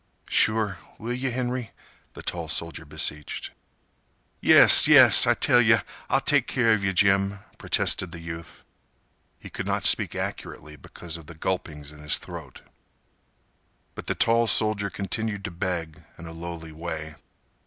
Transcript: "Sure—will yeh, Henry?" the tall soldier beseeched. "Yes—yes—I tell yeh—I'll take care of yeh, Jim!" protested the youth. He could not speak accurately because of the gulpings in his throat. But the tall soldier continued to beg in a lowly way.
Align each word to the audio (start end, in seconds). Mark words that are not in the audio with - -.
"Sure—will 0.27 1.13
yeh, 1.13 1.29
Henry?" 1.29 1.69
the 2.13 2.23
tall 2.23 2.47
soldier 2.47 2.85
beseeched. 2.85 3.51
"Yes—yes—I 4.39 5.35
tell 5.35 5.61
yeh—I'll 5.61 6.21
take 6.21 6.47
care 6.47 6.73
of 6.73 6.83
yeh, 6.83 6.91
Jim!" 6.91 7.37
protested 7.59 8.11
the 8.11 8.19
youth. 8.19 8.65
He 9.37 9.51
could 9.51 9.67
not 9.67 9.85
speak 9.85 10.15
accurately 10.15 10.75
because 10.75 11.17
of 11.17 11.27
the 11.27 11.35
gulpings 11.35 11.91
in 11.91 11.99
his 11.99 12.17
throat. 12.17 12.61
But 13.93 14.07
the 14.07 14.15
tall 14.15 14.47
soldier 14.47 14.89
continued 14.89 15.43
to 15.43 15.51
beg 15.51 16.01
in 16.17 16.25
a 16.25 16.31
lowly 16.31 16.71
way. 16.71 17.13